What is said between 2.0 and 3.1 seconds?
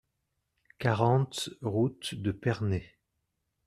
de Pernay